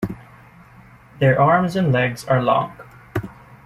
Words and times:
Their 1.19 1.39
arms 1.39 1.75
and 1.75 1.91
legs 1.93 2.25
are 2.25 2.41
long. 2.41 2.71